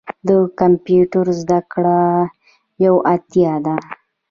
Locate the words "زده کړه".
1.41-1.99